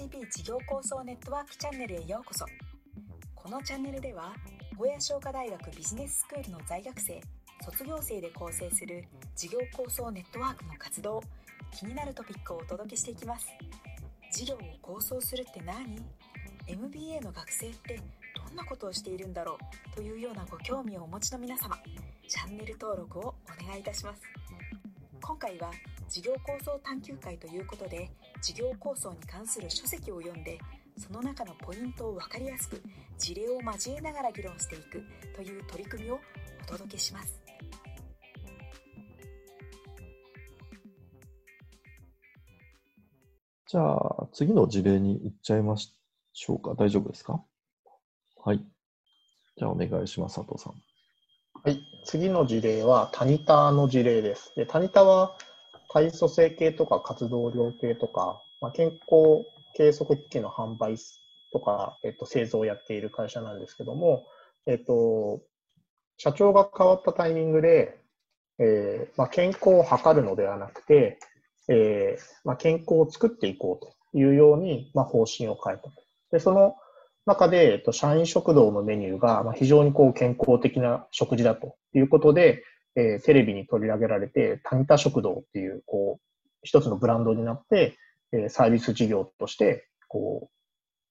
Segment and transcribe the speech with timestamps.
[0.00, 2.46] JCB 事業構想ネットワークチャンネルへようこそ。
[3.34, 4.32] このチャンネルでは
[4.78, 7.20] 小屋商科大学ビジネススクールの在学生
[7.62, 9.04] 卒業生で構成する
[9.36, 11.22] 事業構想ネットワークの活動
[11.70, 13.46] 気になるトピックをお届けしていきます。
[14.32, 16.02] 事業を構想するって何
[16.66, 18.00] ？MBA の学生って
[18.48, 19.58] どんなことをしているんだろ
[19.92, 19.96] う？
[19.96, 21.76] というようなご興味をお持ちの皆様
[22.26, 24.22] チャンネル登録をお願いいたします。
[25.20, 25.70] 今回は
[26.08, 28.10] 事業構想探究会ということで
[28.42, 30.58] 事業構想に関する書籍を読んで
[30.96, 32.82] その中のポイントを分かりやすく
[33.18, 35.02] 事例を交えながら議論していく
[35.34, 36.20] という取り組みを
[36.62, 37.40] お届けします
[43.66, 46.74] じゃあ、次の事例に行っちゃいましょうか。
[46.74, 47.40] 大丈夫ですか？
[48.42, 48.64] はい。
[49.56, 50.72] じゃあ、お願いします、佐藤さん。
[51.62, 51.80] はい。
[52.04, 54.52] 次の事例は、タニタの事例です。
[54.56, 55.38] でタニタは、
[55.92, 59.44] 体組成系とか活動量系とか、まあ、健康
[59.76, 60.96] 計測機器の販売
[61.52, 64.24] とか、えっと、製造をやっている会社なんですけども、
[64.66, 65.40] えっと、
[66.16, 67.98] 社長が変わったタイミングで、
[68.58, 71.18] えーまあ、健康を測るのではなくて、
[71.68, 75.90] えーまあ、健康を作っていこうというように、まあ、方針を変えた。
[76.30, 76.76] で、その
[77.26, 82.62] 中で、えっと、社員食堂のメニューが、まあ、非常にこう健康的な食事だということで、
[82.96, 87.96] えー、テレビに取り上げられて、タニタ食堂っていう、こう、一つのブランドになって、
[88.32, 90.54] えー、サービス事業として、こう、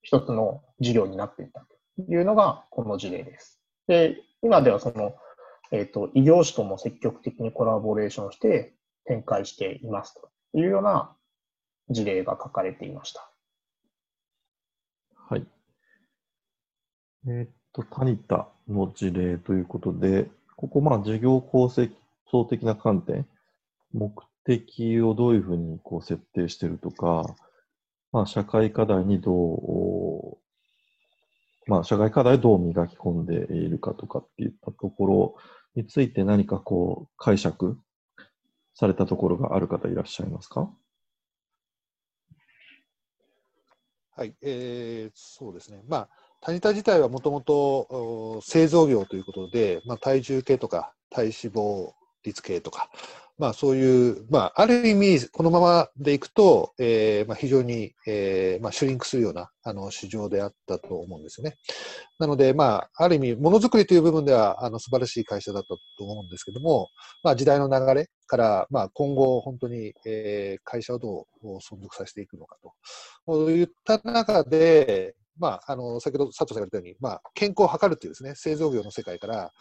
[0.01, 3.59] 一つの事業になっていったというのが、この事例です。
[3.87, 5.15] で、今ではその、
[5.71, 8.73] えっ、ー、と、異業種とも積極的にコラボレーションして
[9.05, 11.15] 展開していますというような
[11.89, 13.31] 事例が書かれていました。
[15.15, 15.45] はい。
[17.27, 21.89] えっ、と、タニタの事例ということで、ここ、まあ、事業構成
[22.29, 23.25] 層的な観点、
[23.93, 24.11] 目
[24.43, 27.33] 的をどういうふうにこう設定してるとか、
[28.11, 30.37] まあ、社会課題にどう、
[31.65, 35.35] まあ、社会課題をどう磨き込んでいるかとかっていったところ
[35.75, 37.79] について何かこう解釈
[38.73, 40.69] されたところがある方いらっしゃいますか？
[44.11, 45.81] はい、えー、そうですね。
[45.87, 46.09] まあ、
[46.41, 51.91] タニタ自体はもともと製造業ということで、まあ、体重計とか体脂肪
[52.23, 52.89] 率計とか、
[53.37, 61.55] まあ、そういう、まあ、ある意味、このままでいくと、えーまあ、非常に、えーまあ、シュリンクするようなあの市場であったと思うんですよね。
[62.19, 66.89] なので、まあ、ある意味、ものづくりという部分ではあの素晴らしい会社だったと思うんですけども、
[67.23, 72.73] まあ、時代の流れから、まあ、今後、本当に、えー、会社をどう存続させていくのかと。
[73.27, 79.51] ういった中で、まあ、あの先ほど佐藤さんが言ったように、まあ、健康を図るというですね、製造業の世界から、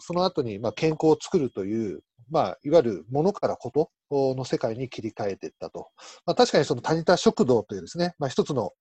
[0.00, 3.90] その後に、まあ、健康を作るという、まあ、いわゆるものからこと
[4.34, 5.88] の世界に切り替えていったと。
[6.24, 8.72] まあ、確かにそのタニタ食堂というですね、まあ、一つの、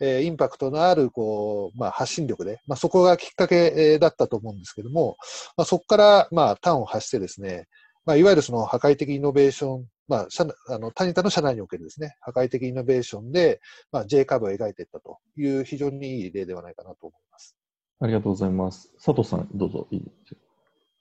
[0.00, 5.16] えー、インパクトのあるこう、まあ、発信力で、まあ、そこがきっかけ、だったと思うんですけども、
[5.56, 7.66] まあ、そこから、まあ、端を発してですね、
[8.06, 13.60] まあ、いわゆるその破壊的イノベーションまあ、社あのタニタの社内におけるですね、破壊的イノベーションで、
[13.90, 17.56] まあ、J カーブを描いていったという非常にいい例ではないかなと思います。
[18.00, 18.92] ありがとうございます。
[19.02, 20.02] 佐藤さん、どうぞいい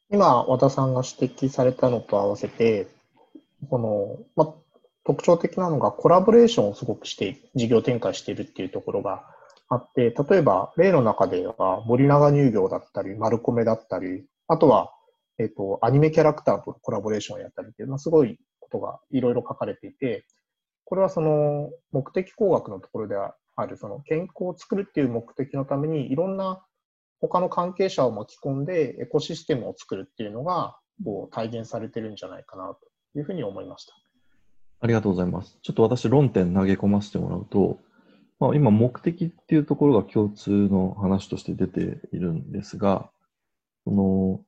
[0.10, 2.88] 今、和田さんが指摘されたのと合わせて、
[3.70, 4.54] この、まあ、
[5.06, 9.26] 特徴的なのがコラボレーションをすごくして事業展開しているっていうところが
[9.68, 14.92] あって、例えば例の中では森永乳業だったり、丸米だったり、あとは、
[15.40, 20.26] えっ、と、アニメキャラクターとコラボレーションをやったりっていう、まあ、すごいことがいろいろ書かれていて、
[20.86, 26.66] これはその目的工学のところである、その健康を作るっていう目的のために、いろんな
[27.22, 32.76] 他の関係者を巻き込んでエコシステムを作るっていうのが、こう体現されてるんじゃないかな
[33.14, 33.94] というふうに思いました。
[34.82, 35.58] ありがとうございます。
[35.62, 37.80] ちょっと私、論点投げ込ませてもらうと、
[38.40, 43.10] まあ、今、目的っていうところが共通の話として出ているんですが、
[43.86, 44.42] その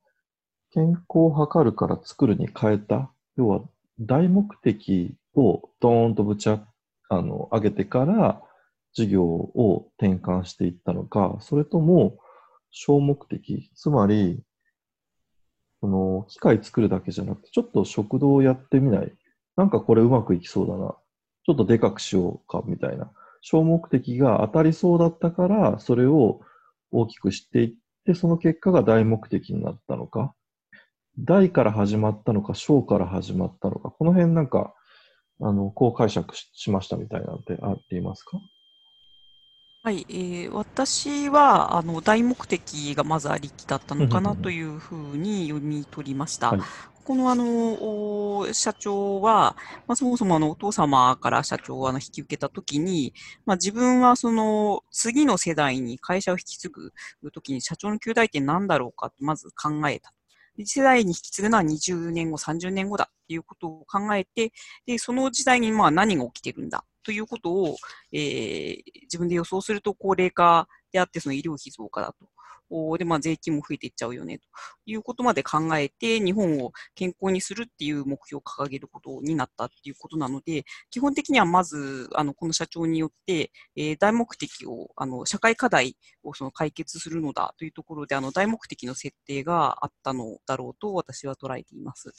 [0.76, 3.62] 健康を図るから作るに変えた、要は
[3.98, 6.62] 大目的をドーンとぶちあ
[7.08, 8.42] あの上げてから
[8.94, 12.18] 事業を転換していったのか、それとも
[12.72, 14.44] 小目的、つまり、
[15.80, 19.14] その機械作るだけじゃなくて、ちょっと食堂をやってみない。
[19.56, 20.94] なんかこれうまくいきそうだな。
[21.46, 23.12] ちょっとでかくしようか、みたいな。
[23.42, 26.42] 小目的が当たりそうだったから、それを
[26.92, 27.74] 大きくしていっ
[28.06, 30.34] て、その結果が大目的になったのか。
[31.18, 34.74] 大から始まったのか、小から始まったのか、この辺なんか、
[35.42, 38.40] あの、こう解釈しましたみたいなんてあっていますか？
[39.84, 46.50] はい、えー、私はあの大目的がまずありきだったのかなというふうに読み取りました。
[46.52, 46.62] はい、
[47.04, 49.56] このあの、お社長は、
[49.88, 53.14] まあ、そもそもあのお父様から社長をあの引き受けたときに、
[53.46, 56.92] まあ、自分はその次の世代に会社を引き継ぐ
[57.32, 60.14] ときに社長の旧大点なんだろうかとまず考えた。
[60.58, 64.52] 次世代に引き継ぐのは20年後、30年後だっていうことを考えて、
[64.86, 67.76] で、その時代にまあ何が起きてるんだということを、
[68.12, 72.35] えー、自分で予想すると高齢化であって、その医療費増加だと。
[72.98, 74.44] で、まあ、税金も増えていっちゃうよね、と
[74.86, 92.14] いうことまで考えて、日本を健康にするっていう目標を掲げることになったっていうことなので、基本的にはまず、あの、この社長によって、えー、大目的を、あの、社会課題をその解決するのだというところで、あの、大目的の設定があったのだろうと私は捉えています。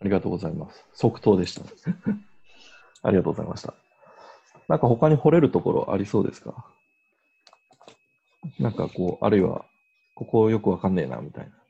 [0.00, 0.84] ありがとうございます。
[0.94, 1.62] 即答でした。
[3.02, 3.74] ありがとうございました。
[4.68, 6.66] なんか他に掘れるところありそうですか？
[8.58, 9.64] なんかこう、あるいは、
[10.14, 11.61] ここよくわかんねえな、みたいな。